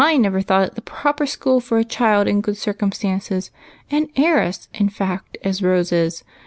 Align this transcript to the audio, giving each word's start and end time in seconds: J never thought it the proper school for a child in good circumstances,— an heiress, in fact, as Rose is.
J 0.03 0.17
never 0.17 0.41
thought 0.41 0.63
it 0.69 0.73
the 0.73 0.81
proper 0.81 1.27
school 1.27 1.59
for 1.59 1.77
a 1.77 1.83
child 1.83 2.27
in 2.27 2.41
good 2.41 2.57
circumstances,— 2.57 3.51
an 3.91 4.07
heiress, 4.15 4.67
in 4.73 4.89
fact, 4.89 5.37
as 5.43 5.61
Rose 5.61 5.91
is. 5.91 6.23